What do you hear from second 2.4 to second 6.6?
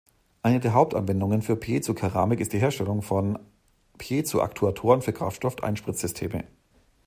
die Herstellung von Piezo-Aktuatoren für Kraftstoff-Einspritzsysteme.